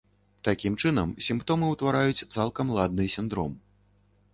[0.47, 3.51] Такім чынам, сімптомы ўтвараюць цалкам ладны сіндром.